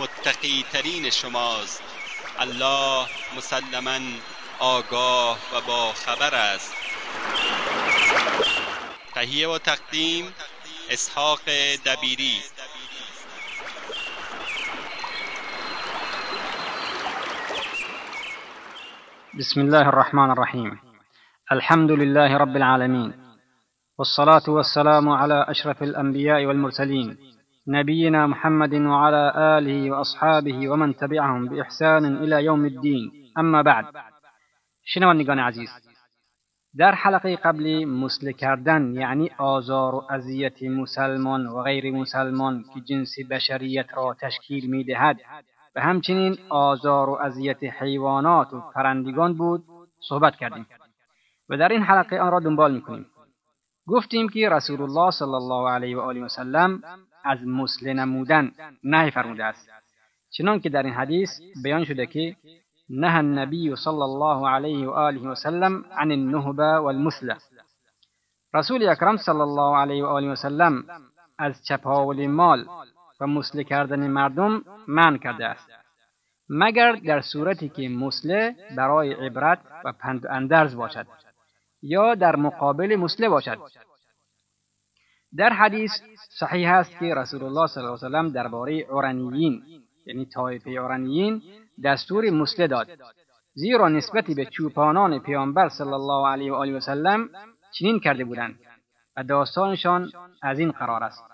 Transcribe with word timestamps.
متقی 0.00 0.64
ترین 0.72 1.10
شماست. 1.10 1.82
الله 2.38 3.06
مسلما 3.36 3.98
آگاه 4.60 5.38
و 5.54 5.60
با 5.68 5.92
خبر 5.92 6.34
است. 6.34 6.74
تهیه 9.14 9.48
و 9.48 9.58
تقدیم 9.58 10.34
اسحاق 10.90 11.40
دبیری. 11.86 12.40
بسم 19.38 19.60
الله 19.60 19.88
الرحمن 19.88 20.30
الرحيم 20.30 20.80
الحمد 21.52 21.90
لله 21.90 22.36
رب 22.36 22.56
العالمين 22.56 23.14
والصلاة 23.98 24.42
والسلام 24.48 25.08
على 25.08 25.44
أشرف 25.48 25.82
الأنبياء 25.82 26.44
والمرسلين. 26.44 27.35
نبينا 27.68 28.26
محمد 28.26 28.74
وعلى 28.74 29.32
آله 29.36 29.90
وأصحابه 29.90 30.68
ومن 30.68 30.96
تبعهم 30.96 31.48
بإحسان 31.48 32.16
إلى 32.16 32.44
يوم 32.44 32.64
الدين. 32.64 33.12
أما 33.38 33.62
بعد 33.62 33.84
شنوندگان 34.84 35.38
عزیز 35.38 35.70
در 36.78 36.94
حلقه 36.94 37.36
قبلی 37.36 37.84
مسله 37.84 38.32
کردن 38.32 38.94
یعنی 38.94 39.30
آزار 39.38 39.94
و 39.94 40.06
اذیت 40.10 40.62
مسلمان 40.62 41.46
و 41.46 41.62
غیر 41.62 41.94
مسلمان 41.94 42.64
که 42.74 42.80
جنس 42.80 43.14
بشریت 43.30 43.86
را 43.96 44.16
تشکیل 44.20 44.70
می 44.70 44.84
دهد 44.84 45.20
و 45.76 45.80
همچنین 45.80 46.38
آزار 46.48 47.10
و 47.10 47.12
اذیت 47.12 47.64
حیوانات 47.64 48.54
و 48.54 48.60
پرندگان 48.74 49.34
بود 49.34 49.64
صحبت 50.08 50.36
کردیم. 50.36 50.66
و 51.48 51.56
در 51.56 51.68
این 51.68 51.82
حلقه 51.82 52.16
آن 52.18 52.32
را 52.32 52.40
دنبال 52.40 52.74
می‌کنیم. 52.74 53.06
گفتیم 53.86 54.28
که 54.28 54.48
رسول 54.48 54.82
الله 54.82 55.10
صلی 55.10 55.34
الله 55.34 55.70
علیه 55.70 55.96
و 55.96 56.00
آله 56.00 56.24
و 56.24 56.28
سلم 56.28 56.82
از 57.26 57.46
مسله 57.46 57.92
نمودن 57.92 58.52
نهی 58.84 59.10
فرموده 59.10 59.44
است. 59.44 59.70
چنان 60.30 60.60
که 60.60 60.68
در 60.68 60.82
این 60.82 60.94
حدیث 60.94 61.30
بیان 61.64 61.84
شده 61.84 62.06
که 62.06 62.36
نه 62.90 63.14
النبی 63.16 63.76
صلی 63.76 64.02
الله 64.02 64.48
علیه 64.48 64.88
و 64.88 64.90
آله 64.90 65.28
و 65.28 65.34
سلم 65.34 65.84
عن 65.98 66.12
النهبه 66.12 66.64
والمثله 66.64 67.36
رسول 68.54 68.88
اکرم 68.88 69.16
صلی 69.16 69.40
الله 69.40 69.76
علیه 69.76 70.04
و 70.04 70.06
آله 70.06 70.32
و 70.32 70.34
سلم 70.34 70.84
از 71.38 71.64
چپاول 71.64 72.26
مال 72.26 72.66
و 73.20 73.26
مسله 73.26 73.64
کردن 73.64 74.06
مردم 74.06 74.62
من 74.88 75.18
کرده 75.18 75.46
است. 75.46 75.70
مگر 76.48 76.92
در 76.92 77.20
صورتی 77.20 77.68
که 77.68 77.88
مسله 77.88 78.56
برای 78.76 79.12
عبرت 79.12 79.58
و 79.84 79.92
پند 79.92 80.26
اندرز 80.26 80.76
باشد 80.76 81.06
یا 81.82 82.14
در 82.14 82.36
مقابل 82.36 82.96
مسله 82.96 83.28
باشد؟ 83.28 83.58
در 85.36 85.52
حدیث 85.52 85.90
صحیح 86.38 86.72
است 86.72 86.98
که 86.98 87.14
رسول 87.14 87.42
الله 87.42 87.66
صلی 87.66 87.84
الله 87.84 87.96
علیه 87.96 88.08
وسلم 88.08 88.28
درباره 88.28 88.86
عرنیین 88.90 89.62
یعنی 90.06 90.26
طایفه 90.26 90.80
عرنیین 90.80 91.42
دستور 91.84 92.30
مسله 92.30 92.66
داد. 92.66 92.88
زیرا 93.54 93.88
نسبتی 93.88 94.34
به 94.34 94.44
چوپانان 94.44 95.18
پیامبر 95.18 95.68
صلی 95.68 95.92
الله 95.92 96.28
علیه 96.28 96.52
و 96.52 96.54
آله 96.54 96.76
و 96.76 96.80
سلم 96.80 97.28
چنین 97.78 98.00
کرده 98.00 98.24
بودند 98.24 98.58
و 99.16 99.24
داستانشان 99.24 100.10
از 100.42 100.58
این 100.58 100.70
قرار 100.70 101.04
است. 101.04 101.24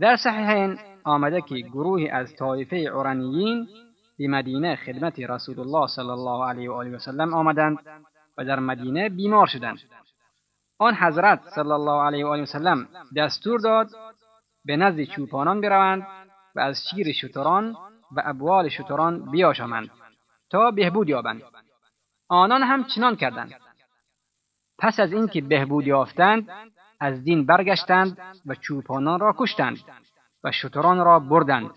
در 0.00 0.16
صحیحین 0.16 0.78
آمده 1.04 1.40
که 1.40 1.54
گروهی 1.54 2.08
از 2.08 2.36
طایفه 2.36 2.90
عرنیین 2.90 3.68
به 4.18 4.28
مدینه 4.28 4.76
خدمت 4.76 5.20
رسول 5.20 5.60
الله 5.60 5.86
صلی 5.86 6.10
الله 6.10 6.48
علیه 6.48 6.70
و 6.70 6.72
آله 6.72 6.96
و 6.96 6.98
سلم 6.98 7.34
آمدند 7.34 7.78
و 8.38 8.44
در 8.44 8.60
مدینه 8.60 9.08
بیمار 9.08 9.46
شدند. 9.46 9.78
آن 10.78 10.94
حضرت 10.94 11.40
صلی 11.54 11.70
الله 11.70 12.02
علیه 12.02 12.26
و 12.26 12.28
آله 12.28 12.42
و 12.42 12.46
سلم 12.46 12.88
دستور 13.16 13.60
داد 13.60 13.88
به 14.64 14.76
نزد 14.76 15.02
چوپانان 15.02 15.60
بروند 15.60 16.06
و 16.56 16.60
از 16.60 16.88
شیر 16.90 17.12
شتران 17.12 17.76
و 18.16 18.22
ابوال 18.24 18.68
شتران 18.68 19.30
بیاشامند 19.30 19.90
تا 20.50 20.70
بهبود 20.70 21.08
یابند. 21.08 21.42
آنان 22.28 22.62
هم 22.62 22.84
چنان 22.84 23.16
کردند. 23.16 23.54
پس 24.78 25.00
از 25.00 25.12
اینکه 25.12 25.40
بهبود 25.40 25.86
یافتند 25.86 26.48
از 27.00 27.24
دین 27.24 27.46
برگشتند 27.46 28.18
و 28.46 28.54
چوپانان 28.54 29.20
را 29.20 29.34
کشتند 29.38 29.78
و 30.44 30.52
شتران 30.52 30.98
را 30.98 31.18
بردند. 31.18 31.70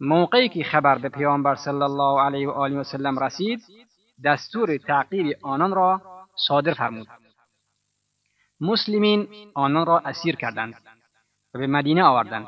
موقعی 0.00 0.48
که 0.48 0.64
خبر 0.64 0.98
به 0.98 1.08
پیامبر 1.08 1.54
صلی 1.54 1.82
الله 1.82 2.20
علیه 2.20 2.48
و 2.48 2.50
آله 2.50 2.76
و 2.80 2.84
سلم 2.84 3.18
رسید 3.18 3.62
دستور 4.24 4.76
تعقیب 4.76 5.36
آنان 5.42 5.74
را 5.74 6.00
صادر 6.48 6.74
فرمود. 6.74 7.08
مسلمین 8.60 9.28
آنان 9.54 9.86
را 9.86 9.98
اسیر 9.98 10.36
کردند 10.36 10.74
و 11.54 11.58
به 11.58 11.66
مدینه 11.66 12.02
آوردند. 12.02 12.46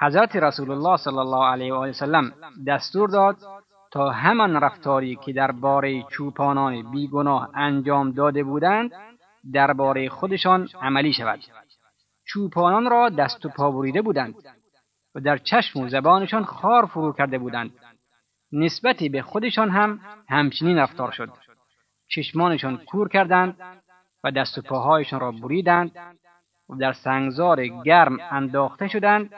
حضرت 0.00 0.36
رسول 0.36 0.70
الله 0.70 0.96
صلی 0.96 1.18
الله 1.18 1.44
علیه 1.46 1.74
و 1.74 1.76
آله 1.76 1.90
وسلم 1.90 2.32
دستور 2.66 3.08
داد 3.08 3.36
تا 3.92 4.10
همان 4.10 4.56
رفتاری 4.56 5.16
که 5.16 5.32
درباره 5.32 6.02
چوپانان 6.02 6.90
بیگناه 6.90 7.50
انجام 7.54 8.12
داده 8.12 8.44
بودند 8.44 8.92
درباره 9.52 10.08
خودشان 10.08 10.68
عملی 10.82 11.12
شود. 11.12 11.40
چوپانان 12.26 12.90
را 12.90 13.08
دست 13.08 13.46
و 13.46 13.48
پا 13.48 13.70
بریده 13.70 14.02
بودند 14.02 14.34
و 15.14 15.20
در 15.20 15.38
چشم 15.38 15.80
و 15.80 15.88
زبانشان 15.88 16.44
خار 16.44 16.86
فرو 16.86 17.12
کرده 17.12 17.38
بودند. 17.38 17.72
نسبتی 18.52 19.08
به 19.08 19.22
خودشان 19.22 19.70
هم 19.70 20.00
همچنین 20.28 20.78
رفتار 20.78 21.10
شد. 21.10 21.28
چشمانشان 22.08 22.76
کور 22.76 23.08
کردند 23.08 23.81
و 24.24 24.30
دست 24.30 24.58
و 24.58 24.62
پاهایشان 24.62 25.20
را 25.20 25.32
بریدند 25.32 25.92
و 26.68 26.74
در 26.74 26.92
سنگزار 26.92 27.66
گرم 27.66 28.18
انداخته 28.30 28.88
شدند 28.88 29.30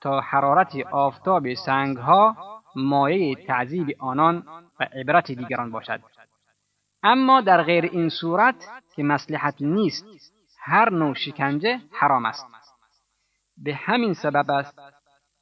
تا 0.00 0.20
حرارت 0.20 0.76
آفتاب 0.92 1.54
سنگها 1.54 2.36
مایه 2.76 3.34
تعذیب 3.34 3.96
آنان 3.98 4.46
و 4.80 4.84
عبرت 5.00 5.32
دیگران 5.32 5.70
باشد. 5.70 6.00
اما 7.02 7.40
در 7.40 7.62
غیر 7.62 7.84
این 7.84 8.08
صورت 8.08 8.68
که 8.96 9.02
مسلحت 9.02 9.54
نیست 9.60 10.04
هر 10.60 10.90
نوع 10.90 11.14
شکنجه 11.14 11.80
حرام 11.92 12.26
است. 12.26 12.46
به 13.56 13.74
همین 13.74 14.14
سبب 14.14 14.50
است 14.50 14.78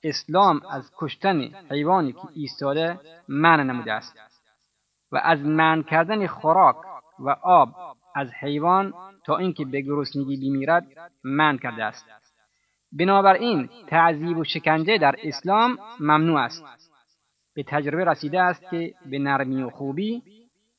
اسلام 0.02 0.62
از 0.70 0.92
کشتن 0.96 1.40
حیوانی 1.70 2.12
که 2.12 2.28
ایستاده 2.34 3.00
منع 3.28 3.62
نموده 3.62 3.92
است 3.92 4.16
و 5.12 5.16
از 5.16 5.40
منع 5.40 5.82
کردن 5.82 6.26
خوراک 6.26 6.76
و 7.18 7.30
آب 7.42 7.68
از 8.14 8.30
حیوان 8.40 8.94
تا 9.24 9.36
اینکه 9.36 9.64
به 9.64 9.80
گرسنگی 9.80 10.36
بمیرد 10.36 10.86
منع 11.24 11.58
کرده 11.58 11.84
است. 11.84 12.06
بنابراین 12.92 13.68
تعذیب 13.86 14.38
و 14.38 14.44
شکنجه 14.44 14.98
در 14.98 15.14
اسلام 15.22 15.78
ممنوع 16.00 16.40
است. 16.40 16.64
به 17.54 17.62
تجربه 17.62 18.04
رسیده 18.04 18.40
است 18.40 18.70
که 18.70 18.94
به 19.10 19.18
نرمی 19.18 19.62
و 19.62 19.70
خوبی 19.70 20.22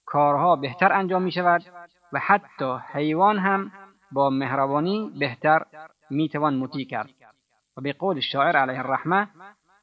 کارها 0.06 0.56
بهتر 0.56 0.94
انجام 0.94 1.24
می 1.24 1.32
شود 1.32 1.64
و 2.14 2.20
حتی 2.20 2.78
حیوان 2.92 3.38
هم 3.38 3.72
با 4.12 4.30
مهربانی 4.30 5.12
بهتر 5.20 5.66
می 6.10 6.30
توان 6.30 6.56
مطیع 6.56 6.88
کرد. 6.88 7.10
و 7.78 7.82
به 7.82 7.94
قول 7.94 8.20
شاعر 8.20 8.58
علیه 8.58 8.80
الرحمه 8.80 9.28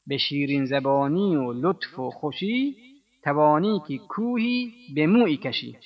به 0.07 0.17
شیرین 0.17 0.65
زبانی 0.65 1.37
و 1.37 1.53
لطف 1.53 1.99
و 1.99 2.11
خوشی 2.11 2.77
توانی 3.25 3.83
که 3.89 3.99
کوهی 3.99 4.73
به 4.95 5.07
موی 5.07 5.37
کشی. 5.37 5.79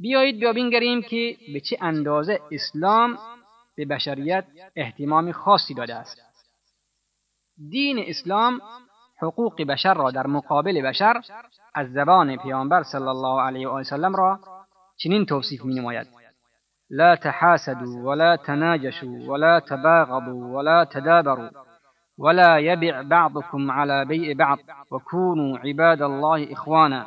بیایید 0.00 0.40
بیا 0.40 0.52
بینگریم 0.52 1.02
که 1.02 1.36
به 1.52 1.60
چه 1.60 1.76
اندازه 1.80 2.40
اسلام 2.50 3.18
به 3.76 3.84
بشریت 3.84 4.44
احتمام 4.76 5.32
خاصی 5.32 5.74
داده 5.74 5.94
است. 5.94 6.16
دین 7.70 7.98
اسلام 8.06 8.60
حقوق 9.22 9.62
بشر 9.62 9.94
را 9.94 10.10
در 10.10 10.26
مقابل 10.26 10.82
بشر 10.82 11.20
از 11.74 11.92
زبان 11.92 12.36
پیامبر 12.36 12.82
صلی 12.82 13.08
الله 13.08 13.42
علیه 13.42 13.68
و 13.68 13.82
سلم 13.82 14.16
را 14.16 14.38
چنین 14.96 15.26
توصیف 15.26 15.64
می 15.64 15.74
نماید 15.74 16.06
لا 16.90 17.16
تحاسدوا 17.16 18.02
ولا 18.04 18.36
تناجشوا 18.36 19.08
ولا 19.08 19.60
تباغضوا 19.60 20.56
ولا 20.56 20.84
تدابروا 20.84 21.50
ولا 22.18 22.58
يبع 22.58 23.02
بعضكم 23.02 23.70
على 23.70 24.04
بيع 24.04 24.34
بعض 24.34 24.58
وكونوا 24.90 25.58
عباد 25.58 26.02
الله 26.02 26.52
إخوانا. 26.52 27.06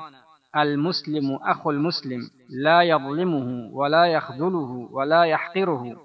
المسلم 0.55 1.35
أخو 1.35 1.71
المسلم 1.71 2.21
لا 2.49 2.81
يظلمه 2.81 3.69
ولا 3.73 4.05
يخذله 4.05 4.89
ولا 4.91 5.23
يحقره. 5.23 5.95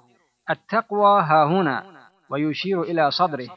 التقوى 0.50 1.22
ها 1.22 1.44
هنا 1.44 2.08
ويشير 2.30 2.82
إلى 2.82 3.10
صدره 3.10 3.48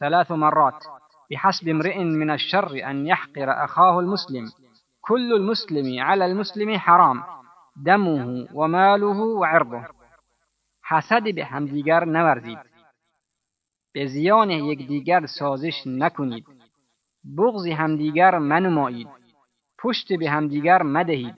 ثلاث 0.00 0.32
مرات 0.32 0.84
بحسب 1.30 1.68
امرئ 1.68 2.04
من 2.04 2.30
الشر 2.30 2.90
أن 2.90 3.06
يحقر 3.06 3.64
أخاه 3.64 4.00
المسلم. 4.00 4.44
كل 5.00 5.32
المسلم 5.32 6.02
على 6.02 6.26
المسلم 6.26 6.78
حرام 6.78 7.22
دمه 7.86 8.48
وماله 8.54 9.18
وعرضه. 9.18 9.84
حسد 10.84 11.34
به 11.34 11.44
همدیگر 11.44 12.04
نورزید. 12.04 12.58
به 13.94 14.06
زیان 14.06 14.50
یکدیگر 14.50 15.26
سازش 15.26 15.86
نکنید. 15.86 16.46
بغض 17.36 17.66
همدیگر 17.66 18.38
منمایید. 18.38 19.19
پشت 19.82 20.12
به 20.12 20.30
همدیگر 20.30 20.82
مدهید 20.82 21.34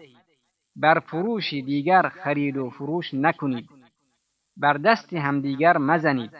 بر 0.77 0.99
فروش 0.99 1.50
دیگر 1.50 2.09
خرید 2.09 2.56
و 2.56 2.71
فروش 2.71 3.15
نکنید. 3.15 3.69
بر 4.56 4.73
دست 4.73 5.12
همدیگر 5.12 5.79
مزنید. 5.79 6.31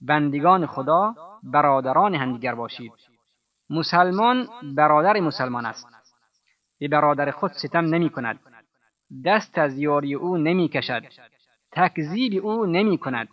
بندگان 0.00 0.66
خدا 0.66 1.14
برادران 1.42 2.14
همدیگر 2.14 2.54
باشید. 2.54 2.92
مسلمان 3.70 4.48
برادر 4.76 5.20
مسلمان 5.20 5.66
است. 5.66 5.86
به 6.78 6.88
برادر 6.88 7.30
خود 7.30 7.52
ستم 7.52 7.84
نمی 7.84 8.10
کند. 8.10 8.40
دست 9.24 9.58
از 9.58 9.78
یاری 9.78 10.14
او 10.14 10.36
نمی 10.36 10.68
کشد. 10.68 11.02
تکذیب 11.72 12.46
او 12.46 12.66
نمی 12.66 12.98
کند. 12.98 13.28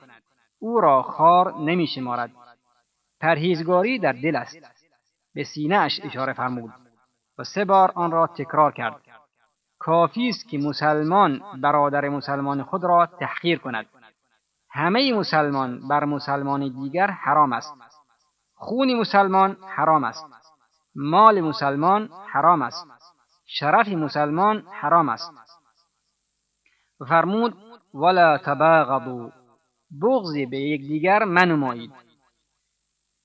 او 0.59 0.81
را 0.81 1.01
خار 1.01 1.59
نمی 1.59 1.88
شمارد. 1.88 2.31
پرهیزگاری 3.19 4.00
در 4.00 4.13
دل 4.13 4.36
است. 4.36 4.57
به 5.33 5.44
سینه 5.44 5.75
اش 5.75 6.01
اشاره 6.04 6.33
فرمود. 6.33 6.90
سه 7.43 7.65
بار 7.65 7.91
آن 7.95 8.11
را 8.11 8.27
تکرار 8.27 8.71
کرد. 8.71 9.01
کافی 9.79 10.29
است 10.29 10.49
که 10.49 10.57
مسلمان 10.57 11.41
برادر 11.61 12.09
مسلمان 12.09 12.63
خود 12.63 12.83
را 12.83 13.05
تحقیر 13.05 13.59
کند. 13.59 13.85
همه 14.69 15.13
مسلمان 15.13 15.88
بر 15.88 16.03
مسلمان 16.03 16.59
دیگر 16.69 17.07
حرام 17.07 17.53
است. 17.53 17.73
خون 18.53 18.93
مسلمان 18.93 19.57
حرام 19.67 20.03
است. 20.03 20.25
مال 20.95 21.41
مسلمان 21.41 22.09
حرام 22.27 22.61
است. 22.61 22.88
شرف 23.45 23.87
مسلمان 23.87 24.63
حرام 24.71 25.09
است. 25.09 25.31
فرمود 27.09 27.57
ولا 27.94 28.37
تباغضوا 28.37 29.31
بغضی 30.01 30.45
به 30.45 30.57
یکدیگر 30.57 31.23
منمایید. 31.23 32.10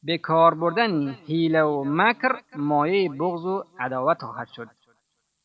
به 0.06 0.18
کار 0.18 0.54
بردن 0.54 1.12
حیله 1.12 1.62
و 1.62 1.84
مکر 1.86 2.32
مایه 2.56 3.08
بغض 3.08 3.44
و 3.44 3.64
عداوت 3.78 4.22
خواهد 4.22 4.48
شد. 4.48 4.68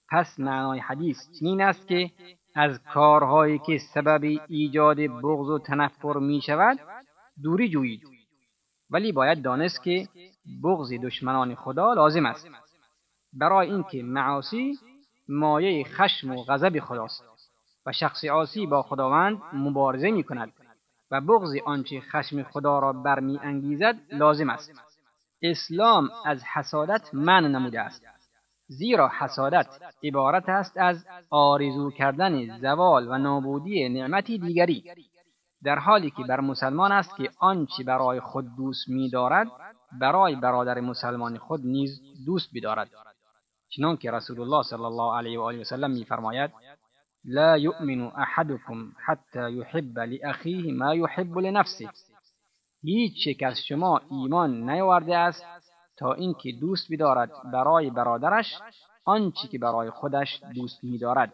پس 0.09 0.39
معنای 0.39 0.79
حدیث 0.79 1.17
چنین 1.39 1.61
است 1.61 1.87
که 1.87 2.11
از 2.55 2.79
کارهایی 2.93 3.59
که 3.59 3.77
سبب 3.77 4.39
ایجاد 4.47 4.97
بغض 4.97 5.49
و 5.49 5.59
تنفر 5.59 6.13
می 6.13 6.41
شود 6.41 6.79
دوری 7.43 7.69
جویید. 7.69 8.01
ولی 8.89 9.11
باید 9.11 9.41
دانست 9.41 9.83
که 9.83 10.07
بغض 10.63 10.93
دشمنان 10.93 11.55
خدا 11.55 11.93
لازم 11.93 12.25
است. 12.25 12.47
برای 13.33 13.71
اینکه 13.71 14.03
معاصی 14.03 14.79
مایه 15.29 15.83
خشم 15.83 16.31
و 16.31 16.43
غضب 16.43 16.79
خداست 16.79 17.23
و 17.85 17.91
شخص 17.91 18.25
عاصی 18.25 18.65
با 18.67 18.81
خداوند 18.81 19.41
مبارزه 19.53 20.11
می 20.11 20.23
کند. 20.23 20.53
و 21.11 21.21
بغض 21.21 21.55
آنچه 21.65 22.01
خشم 22.01 22.43
خدا 22.43 22.79
را 22.79 22.93
برمی 22.93 23.39
انگیزد 23.43 23.95
لازم 24.11 24.49
است. 24.49 24.71
اسلام 25.41 26.09
از 26.25 26.43
حسادت 26.43 27.09
من 27.13 27.51
نموده 27.51 27.81
است. 27.81 28.05
زیرا 28.67 29.11
حسادت 29.19 29.67
عبارت 30.03 30.49
است 30.49 30.77
از 30.77 31.05
آرزو 31.29 31.91
کردن 31.91 32.59
زوال 32.59 33.07
و 33.07 33.17
نابودی 33.17 33.89
نعمتی 33.89 34.37
دیگری. 34.37 34.83
در 35.63 35.79
حالی 35.79 36.11
که 36.11 36.23
بر 36.23 36.39
مسلمان 36.39 36.91
است 36.91 37.15
که 37.15 37.29
آنچه 37.39 37.83
برای 37.83 38.19
خود 38.19 38.55
دوست 38.55 38.89
می‌دارد 38.89 39.47
برای 39.99 40.35
برادر 40.35 40.79
مسلمان 40.79 41.37
خود 41.37 41.61
نیز 41.65 42.01
دوست 42.25 42.49
بدارد 42.55 42.89
چنان 43.69 43.97
که 43.97 44.11
رسول 44.11 44.41
الله 44.41 44.63
صلی 44.63 44.83
الله 44.83 45.17
علیه 45.17 45.39
و 45.39 45.41
آله 45.41 45.61
و 45.61 45.63
سلم 45.63 45.91
می‌فرماید 45.91 46.51
لا 47.25 47.55
يؤمن 47.55 48.07
احدكم 48.07 48.91
حتى 48.97 49.51
يحب 49.51 49.99
لاخيه 49.99 50.71
ما 50.71 50.93
يحب 50.93 51.37
لنفسه. 51.37 51.89
هیچ 52.83 53.27
یک 53.27 53.43
از 53.43 53.59
شما 53.67 54.01
ایمان 54.11 54.69
نیاورده 54.69 55.17
است 55.17 55.45
تا 55.97 56.13
اینکه 56.13 56.51
دوست 56.51 56.87
بدارد 56.91 57.31
برای 57.53 57.89
برادرش 57.89 58.59
آنچه 59.05 59.47
که 59.47 59.59
برای 59.59 59.89
خودش 59.89 60.43
دوست 60.55 60.83
می‌دارد. 60.83 61.33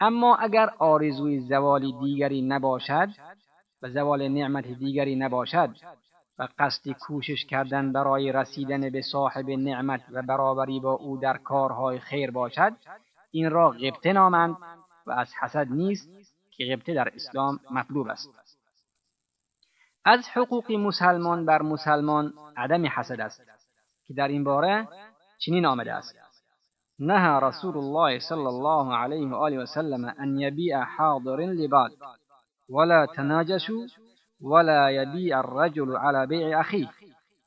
اما 0.00 0.36
اگر 0.36 0.70
آرزوی 0.78 1.40
زوال 1.40 1.92
دیگری 2.00 2.42
نباشد 2.42 3.08
و 3.82 3.90
زوال 3.90 4.28
نعمت 4.28 4.66
دیگری 4.66 5.16
نباشد 5.16 5.70
و 6.38 6.48
قصد 6.58 6.90
کوشش 6.90 7.44
کردن 7.44 7.92
برای 7.92 8.32
رسیدن 8.32 8.90
به 8.90 9.02
صاحب 9.02 9.50
نعمت 9.50 10.00
و 10.12 10.22
برابری 10.22 10.80
با 10.80 10.92
او 10.92 11.16
در 11.16 11.36
کارهای 11.36 11.98
خیر 11.98 12.30
باشد 12.30 12.72
این 13.30 13.50
را 13.50 13.70
غبطه 13.70 14.12
نامند 14.12 14.56
و 15.06 15.12
از 15.12 15.28
حسد 15.40 15.66
نیست 15.70 16.08
که 16.50 16.64
غبطه 16.64 16.94
در 16.94 17.08
اسلام 17.14 17.60
مطلوب 17.70 18.08
است. 18.08 18.30
از 20.04 20.28
حقوق 20.32 20.72
مسلمان 20.72 21.46
بر 21.46 21.62
مسلمان 21.62 22.32
عدم 22.56 22.86
حسد 22.86 23.20
است 23.20 23.42
که 24.06 24.14
در 24.14 24.28
این 24.28 24.44
باره 24.44 24.88
چنین 25.38 25.66
آمده 25.66 25.92
است. 25.92 26.14
نهى 26.98 27.40
رسول 27.42 27.76
الله 27.76 28.18
صلى 28.18 28.48
الله 28.48 28.96
عليه 28.96 29.26
وآله 29.26 29.58
وسلم 29.58 30.04
أن 30.04 30.40
يبيع 30.40 30.84
حاضر 30.84 31.36
لباد 31.36 31.90
ولا 32.68 33.06
تناجشوا 33.06 33.86
ولا 34.40 34.90
يبيع 34.90 35.40
الرجل 35.40 35.96
على 35.96 36.26
بيع 36.26 36.60
أخيه 36.60 36.90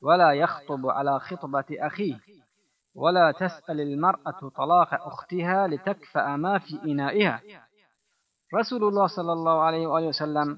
ولا 0.02 0.32
يخطب 0.32 0.86
على 0.86 1.20
خطبة 1.20 1.64
أخيه 1.70 2.20
ولا 2.94 3.32
تسأل 3.32 3.80
المرأة 3.80 4.50
طلاق 4.56 4.94
أختها 4.94 5.66
لتكفأ 5.66 6.36
ما 6.36 6.58
في 6.58 6.80
إنائها. 6.84 7.40
رسول 8.54 8.84
الله 8.84 9.06
صلی 9.06 9.30
الله 9.30 9.62
علیه 9.62 9.86
و 9.86 9.90
آله 9.90 10.56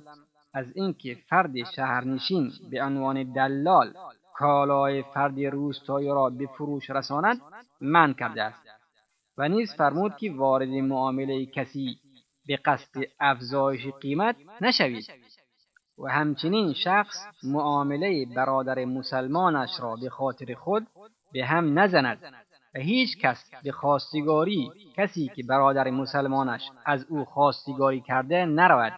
از 0.55 0.67
اینکه 0.75 1.19
فرد 1.29 1.53
شهرنشین 1.77 2.53
به 2.71 2.83
عنوان 2.83 3.33
دلال 3.33 3.95
کالای 4.35 5.03
فرد 5.03 5.41
روستایی 5.41 6.09
را 6.09 6.31
به 6.31 6.47
فروش 6.47 6.91
رساند 6.91 7.41
من 7.81 8.15
کرده 8.15 8.43
است. 8.43 8.63
و 9.39 9.49
نیز 9.49 9.75
فرمود 9.75 10.17
که 10.17 10.33
وارد 10.33 10.69
معامله 10.69 11.47
کسی 11.47 11.97
به 12.47 12.57
قصد 12.57 13.01
افزایش 13.21 13.87
قیمت 14.01 14.37
نشوید 14.61 15.05
و 15.99 16.09
همچنین 16.09 16.73
شخص 16.73 17.17
معامله 17.45 18.27
برادر 18.37 18.85
مسلمانش 18.85 19.71
را 19.81 19.97
به 19.97 20.11
خاطر 20.11 20.55
خود 20.55 20.87
به 21.33 21.45
هم 21.45 21.79
نزند. 21.79 22.19
و 22.75 22.79
هیچ 22.79 23.19
کس 23.19 23.51
به 23.65 23.73
خواستگاری 23.73 24.71
کسی 24.97 25.31
که 25.37 25.43
برادر 25.43 25.91
مسلمانش 25.91 26.71
از 26.87 27.07
او 27.09 27.25
خواستگاری 27.25 28.01
کرده 28.01 28.45
نرود. 28.45 28.93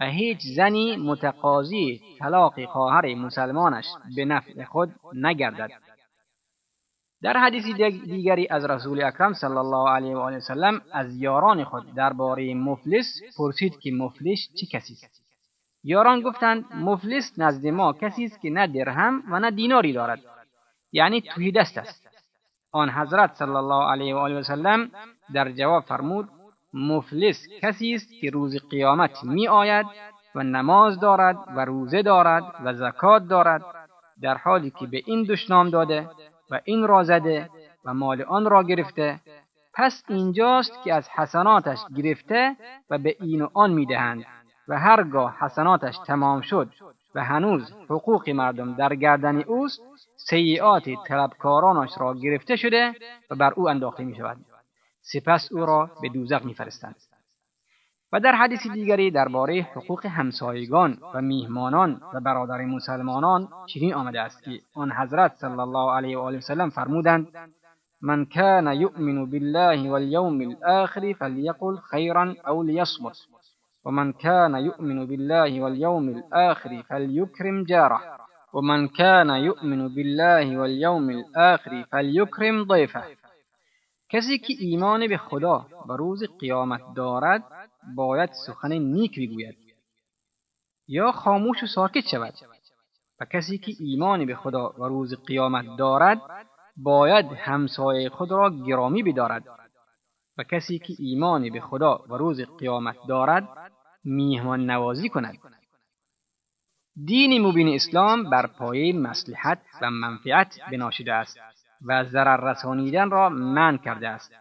و 0.00 0.04
هیچ 0.04 0.38
زنی 0.56 0.96
متقاضی 0.96 2.00
طلاق 2.18 2.64
خواهر 2.64 3.14
مسلمانش 3.14 3.86
به 4.16 4.24
نفع 4.24 4.64
خود 4.64 4.94
نگردد. 5.14 5.70
در 7.22 7.36
حدیث 7.36 7.64
دیگری 8.04 8.48
از 8.50 8.64
رسول 8.64 9.02
اکرم 9.02 9.32
صلی 9.32 9.56
الله 9.56 9.90
علیه 9.90 10.16
و 10.16 10.18
آله 10.18 10.36
وسلم 10.36 10.80
از 10.92 11.16
یاران 11.16 11.64
خود 11.64 11.94
درباره 11.94 12.54
مفلس 12.54 13.20
پرسید 13.38 13.78
که 13.78 13.92
مفلس 13.92 14.48
چه 14.60 14.66
کسی 14.66 14.92
است؟ 14.92 15.22
یاران 15.84 16.20
گفتند 16.20 16.64
مفلس 16.74 17.32
نزد 17.38 17.66
ما 17.66 17.92
کسی 17.92 18.24
است 18.24 18.40
که 18.40 18.50
نه 18.50 18.66
درهم 18.66 19.22
و 19.30 19.38
نه 19.38 19.50
دیناری 19.50 19.92
دارد. 19.92 20.20
یعنی 20.92 21.20
توی 21.20 21.52
دست 21.52 21.78
است. 21.78 22.08
آن 22.72 22.90
حضرت 22.90 23.34
صلی 23.34 23.56
الله 23.56 23.90
علیه 23.90 24.14
و 24.14 24.18
آله 24.18 24.38
وسلم 24.38 24.90
در 25.34 25.50
جواب 25.50 25.84
فرمود 25.84 26.28
مفلس 26.74 27.46
کسی 27.60 27.94
است 27.94 28.12
که 28.20 28.30
روز 28.30 28.56
قیامت 28.70 29.24
می 29.24 29.48
آید 29.48 29.86
و 30.34 30.42
نماز 30.42 31.00
دارد 31.00 31.36
و 31.56 31.64
روزه 31.64 32.02
دارد 32.02 32.42
و 32.64 32.74
زکات 32.74 33.28
دارد 33.28 33.62
در 34.22 34.36
حالی 34.36 34.70
که 34.70 34.86
به 34.86 35.02
این 35.06 35.22
دشنام 35.22 35.70
داده 35.70 36.10
و 36.50 36.60
این 36.64 36.86
را 36.86 37.02
زده 37.02 37.50
و 37.84 37.94
مال 37.94 38.22
آن 38.22 38.44
را 38.44 38.62
گرفته. 38.62 39.20
پس 39.74 40.04
اینجاست 40.08 40.72
که 40.84 40.94
از 40.94 41.08
حسناتش 41.08 41.78
گرفته 41.96 42.56
و 42.90 42.98
به 42.98 43.16
این 43.20 43.42
و 43.42 43.48
آن 43.54 43.70
می‌دهند 43.70 44.24
و 44.68 44.78
هرگاه 44.78 45.36
حسناتش 45.38 45.98
تمام 46.06 46.40
شد 46.40 46.68
و 47.14 47.24
هنوز 47.24 47.72
حقوق 47.90 48.30
مردم 48.30 48.74
در 48.74 48.94
گردن 48.94 49.42
اوست 49.42 49.80
سیعات 50.30 50.84
طلبکارانش 51.06 51.90
را 52.00 52.14
گرفته 52.14 52.56
شده 52.56 52.94
و 53.30 53.34
بر 53.34 53.52
او 53.56 53.68
انداخته 53.68 54.04
می 54.04 54.16
شود 54.16 54.36
سپس 55.00 55.52
او 55.52 55.66
را 55.66 55.90
به 56.02 56.08
دوزخ 56.08 56.44
میفرستند. 56.44 56.96
و 58.12 58.20
در 58.20 58.32
حدیث 58.32 58.66
دیگری 58.66 59.10
درباره 59.10 59.62
حقوق 59.62 60.06
همسایگان 60.06 60.98
و 61.14 61.22
میهمانان 61.22 62.00
و 62.14 62.20
برادر 62.20 62.64
مسلمانان 62.64 63.48
چنین 63.66 63.94
آمده 63.94 64.20
است 64.20 64.42
که 64.42 64.60
آن 64.74 64.92
حضرت 64.92 65.34
صلی 65.34 65.60
الله 65.60 65.92
علیه 65.92 66.18
و 66.18 66.20
آله 66.20 66.38
وسلم 66.38 66.70
فرمودند 66.70 67.28
من 68.02 68.24
كان 68.26 68.66
يؤمن 68.66 69.30
بالله 69.30 69.90
واليوم 69.90 70.40
الآخر 70.40 71.12
فليقل 71.12 71.78
خيرا 71.78 72.34
أو 72.48 72.62
ليصمت 72.62 73.16
ومن 73.84 74.12
كان 74.12 74.54
يؤمن 74.54 75.06
بالله 75.06 75.60
واليوم 75.60 76.08
الآخر 76.08 76.82
فليكرم 76.88 77.64
جاره. 77.64 78.27
ومن 78.52 78.88
كان 78.88 79.30
يؤمن 79.30 79.88
بالله 79.94 80.58
واليوم 80.58 81.10
الآخر 81.10 81.84
فليكرم 81.92 82.64
ضيفه. 82.64 83.02
کسی 84.08 84.38
که 84.38 84.54
ایمان 84.60 85.06
به 85.06 85.16
خدا 85.16 85.66
و 85.88 85.92
روز 85.92 86.24
قیامت 86.40 86.80
دارد 86.96 87.44
باید 87.96 88.30
سخن 88.46 88.72
نیک 88.72 89.20
بگوید. 89.20 89.56
یا 90.88 91.12
خاموش 91.12 91.62
و 91.62 91.66
ساکت 91.66 92.06
شود. 92.06 92.34
و 93.20 93.24
کسی 93.24 93.58
که 93.58 93.72
ایمان 93.80 94.26
به 94.26 94.34
خدا 94.34 94.74
و 94.78 94.84
روز 94.84 95.14
قیامت 95.14 95.76
دارد 95.78 96.20
باید 96.76 97.26
همسایه 97.26 98.08
خود 98.08 98.30
را 98.30 98.50
گرامی 98.66 99.02
بدارد. 99.02 99.44
و 100.38 100.42
کسی 100.42 100.78
که 100.78 100.94
ایمان 100.98 101.52
به 101.52 101.60
خدا 101.60 102.04
و 102.08 102.14
روز 102.14 102.40
قیامت 102.40 102.96
دارد 103.08 103.48
میهمان 104.04 104.70
نوازی 104.70 105.08
کند. 105.08 105.38
دین 107.06 107.46
مبین 107.46 107.68
اسلام 107.74 108.30
بر 108.30 108.46
پایه 108.46 108.96
مصلحت 108.96 109.58
و 109.82 109.90
منفعت 109.90 110.58
بنا 110.72 110.90
شده 110.90 111.14
است 111.14 111.38
و 111.86 112.04
ضرر 112.04 112.50
رسانیدن 112.50 113.10
را 113.10 113.28
منع 113.28 113.76
کرده 113.76 114.08
است. 114.08 114.32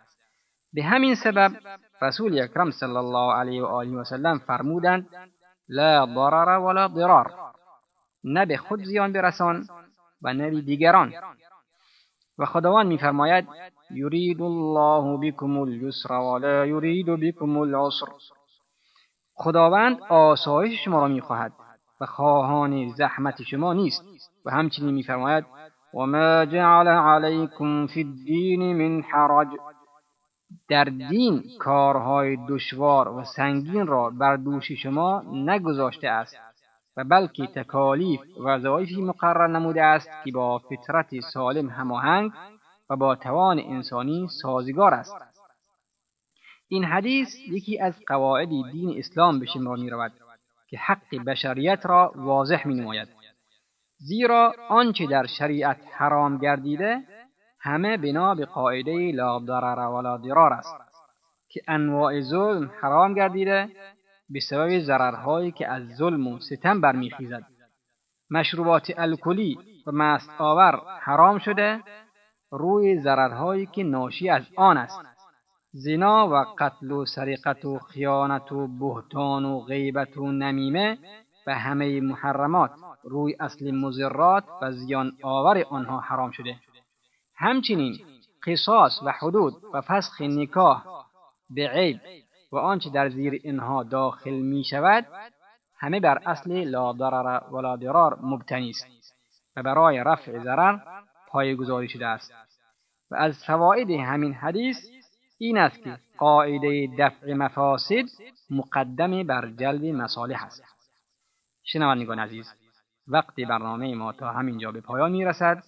به 0.73 0.83
همین 0.83 1.15
سبب 1.15 1.51
رسول 2.01 2.41
اکرم 2.41 2.71
صلی 2.71 2.95
الله 2.95 3.33
علیه 3.33 3.63
و 3.63 3.65
آله 3.65 3.97
و 3.97 4.03
سلم 4.03 4.37
فرمودند 4.37 5.07
لا 5.69 6.05
ضرر 6.05 6.59
ولا 6.59 6.87
ضرار. 6.87 7.33
نه 8.23 8.45
به 8.45 8.57
خود 8.57 8.83
زیان 8.83 9.13
برسان 9.13 9.67
و 10.21 10.33
نه 10.33 10.49
به 10.49 10.61
دیگران. 10.61 11.13
و 12.37 12.45
خداوند 12.45 12.87
میفرماید 12.87 13.47
یرید 13.91 14.41
الله 14.41 15.17
بكم 15.17 15.57
اليسر 15.57 16.11
ولا 16.11 16.65
یرید 16.65 17.05
بكم 17.05 17.57
العسر. 17.57 18.07
خداوند 19.33 20.01
آسایش 20.09 20.85
شما 20.85 21.01
را 21.01 21.07
می‌خواهد. 21.07 21.66
و 22.01 22.05
خواهان 22.05 22.87
زحمت 22.87 23.43
شما 23.43 23.73
نیست. 23.73 24.03
و 24.45 24.51
همچنین 24.51 24.93
میفرماید 24.93 25.45
وما 25.93 26.45
جعل 26.45 26.87
عليكم 26.87 27.87
في 27.87 27.99
الدين 27.99 28.61
من 28.75 29.01
حرج. 29.01 29.47
در 30.69 30.83
دین 30.83 31.43
کارهای 31.59 32.37
دشوار 32.49 33.09
و 33.09 33.23
سنگین 33.23 33.87
را 33.87 34.09
بر 34.09 34.35
دوش 34.35 34.71
شما 34.71 35.23
نگذاشته 35.33 36.09
است 36.09 36.37
و 36.97 37.03
بلکه 37.03 37.47
تکالیف 37.47 38.21
و 38.39 38.43
وظایفی 38.43 39.01
مقرر 39.01 39.47
نموده 39.47 39.83
است 39.83 40.09
که 40.25 40.31
با 40.31 40.57
فطرت 40.57 41.19
سالم 41.19 41.69
هماهنگ 41.69 42.31
و 42.89 42.95
با 42.95 43.15
توان 43.15 43.59
انسانی 43.59 44.27
سازگار 44.41 44.93
است. 44.93 45.15
این 46.67 46.83
حدیث 46.83 47.27
یکی 47.47 47.79
از 47.79 47.93
قواعد 48.07 48.49
دین 48.71 48.97
اسلام 48.97 49.39
به 49.39 49.45
شمار 49.45 49.77
می 49.77 49.89
رود 49.89 50.11
که 50.67 50.77
حق 50.77 51.15
بشریت 51.27 51.85
را 51.85 52.11
واضح 52.15 52.67
می 52.67 52.75
نماید 52.75 53.07
زیرا 53.97 54.53
آنچه 54.69 55.07
در 55.07 55.25
شریعت 55.25 55.77
حرام 55.91 56.37
گردیده 56.37 57.01
همه 57.59 57.97
بنا 57.97 58.35
به 58.35 58.45
قاعده 58.45 59.11
لا 59.11 59.39
ضرر 59.39 59.79
ولا 59.79 60.17
ضرار 60.17 60.53
است 60.53 60.75
که 61.49 61.61
انواع 61.67 62.21
ظلم 62.21 62.71
حرام 62.81 63.13
گردیده 63.13 63.69
به 64.29 64.39
سبب 64.39 64.79
ضررهایی 64.79 65.51
که 65.51 65.67
از 65.67 65.83
ظلم 65.95 66.27
و 66.27 66.39
ستم 66.39 66.81
برمیخیزد. 66.81 67.43
مشروبات 68.29 68.91
الکلی 68.97 69.57
و 69.87 69.91
مست 69.91 70.29
آور 70.37 70.81
حرام 71.01 71.39
شده 71.39 71.83
روی 72.51 72.99
ضررهایی 72.99 73.65
که 73.65 73.83
ناشی 73.83 74.29
از 74.29 74.43
آن 74.55 74.77
است. 74.77 75.16
زنا 75.71 76.27
و 76.27 76.45
قتل 76.57 76.91
و 76.91 77.05
سرقت 77.05 77.65
و 77.65 77.79
خیانت 77.79 78.51
و 78.51 78.67
بهتان 78.67 79.45
و 79.45 79.59
غیبت 79.59 80.17
و 80.17 80.31
نمیمه 80.31 80.97
و 81.47 81.55
همه 81.55 82.01
محرمات 82.01 82.71
روی 83.03 83.35
اصل 83.39 83.71
مزرات 83.71 84.43
و 84.61 84.71
زیان 84.71 85.17
آور 85.23 85.63
آنها 85.69 85.99
حرام 85.99 86.31
شده. 86.31 86.55
همچنین 87.35 87.97
قصاص 88.47 88.99
و 89.05 89.11
حدود 89.11 89.53
و 89.73 89.81
فسخ 89.81 90.21
نکاح 90.21 90.83
به 91.49 91.69
عیب 91.69 91.99
و 92.51 92.57
آنچه 92.57 92.89
در 92.89 93.09
زیر 93.09 93.33
اینها 93.43 93.83
داخل 93.83 94.39
می 94.39 94.63
شود 94.63 95.05
همه 95.79 95.99
بر 95.99 96.21
اصل 96.25 96.63
لا 96.63 96.93
ضرر 96.93 97.41
ولا 97.51 97.77
ضرار 97.77 98.19
مبتنی 98.21 98.69
است 98.69 98.87
و 99.55 99.63
برای 99.63 100.03
رفع 100.03 100.39
ضرر 100.43 100.79
پایگذاری 101.27 101.89
شده 101.89 102.05
است. 102.05 102.33
و 103.11 103.15
از 103.15 103.43
فواید 103.45 103.89
همین 103.89 104.33
حدیث 104.33 104.77
این 105.37 105.57
است 105.57 105.83
که 105.83 105.97
قاعده 106.17 106.89
دفع 106.99 107.33
مفاسد 107.33 108.05
مقدم 108.49 109.23
بر 109.23 109.51
جلب 109.51 109.85
مصالح 109.85 110.43
است. 110.43 110.63
شنوندگان 111.63 112.19
عزیز 112.19 112.53
وقتی 113.07 113.45
برنامه 113.45 113.95
ما 113.95 114.11
تا 114.11 114.31
همینجا 114.31 114.71
به 114.71 114.81
پایان 114.81 115.11
می 115.11 115.25
رسد 115.25 115.63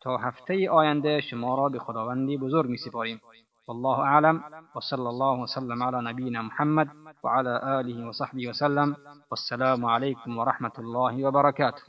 تا 0.00 0.16
هفته 0.16 0.70
آینده 0.70 1.20
شما 1.20 1.54
را 1.54 1.68
به 1.68 1.78
خداوندی 1.78 2.36
بزرگ 2.36 2.70
می 2.70 2.76
سپاریم 2.76 3.20
والله 3.68 3.98
أعلم 3.98 4.42
وصلى 4.76 5.08
الله 5.08 5.42
وسلم 5.42 5.82
على 5.82 6.12
نبينا 6.12 6.42
محمد 6.42 6.88
وعلى 7.24 7.80
آله 7.80 8.08
وصحبه 8.08 8.48
وسلم 8.48 8.96
والسلام 9.30 9.84
عليكم 9.84 10.38
ورحمة 10.38 10.72
الله 10.78 11.26
وبركاته 11.26 11.82